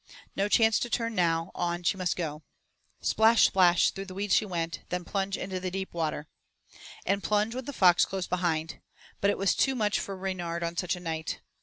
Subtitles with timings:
[0.35, 2.41] No chance to turn now, on she must go.
[3.01, 3.45] Splash!
[3.45, 3.91] splash!
[3.91, 6.27] through the weeds she went, then plunge into the deep water.
[7.05, 8.81] And plunge went the fox close behind.
[9.19, 11.41] But it was too much for Reynard on such a night.